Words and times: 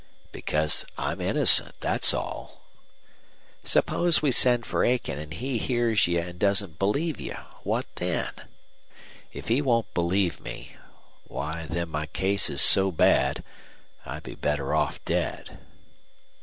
"Because 0.31 0.83
I'm 0.97 1.21
innocent, 1.21 1.75
that's 1.79 2.11
all." 2.11 2.63
"Suppose 3.63 4.19
we 4.19 4.31
send 4.31 4.65
for 4.65 4.83
Aiken 4.83 5.19
an' 5.19 5.29
he 5.29 5.59
hears 5.59 6.07
you 6.07 6.17
an' 6.19 6.39
doesn't 6.39 6.79
believe 6.79 7.21
you; 7.21 7.35
what 7.61 7.85
then?" 7.97 8.31
"If 9.31 9.47
he 9.47 9.61
won't 9.61 9.93
believe 9.93 10.39
me 10.39 10.75
why, 11.27 11.67
then 11.69 11.89
my 11.89 12.07
case's 12.07 12.63
so 12.63 12.91
bad 12.91 13.43
I'd 14.03 14.23
be 14.23 14.33
better 14.33 14.73
off 14.73 14.99
dead." 15.05 15.59